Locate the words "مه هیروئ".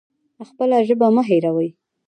1.15-1.69